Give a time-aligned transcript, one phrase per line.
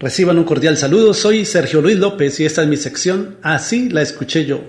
[0.00, 4.00] Reciban un cordial saludo, soy Sergio Luis López y esta es mi sección Así la
[4.00, 4.60] escuché yo.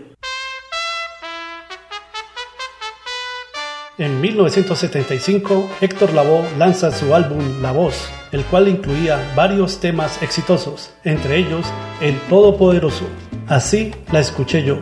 [3.99, 10.89] En 1975, Héctor Lavoe lanza su álbum La Voz, el cual incluía varios temas exitosos,
[11.03, 11.67] entre ellos
[12.01, 13.05] El Todopoderoso.
[13.47, 14.79] Así la escuché yo.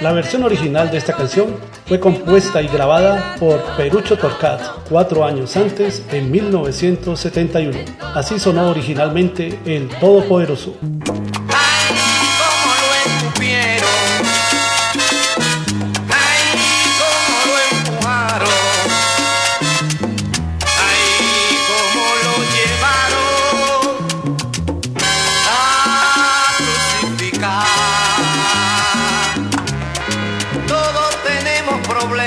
[0.00, 5.56] La versión original de esta canción fue compuesta y grabada por Perucho Torcat cuatro años
[5.56, 7.76] antes, en 1971.
[8.14, 10.76] Así sonó originalmente el Todopoderoso.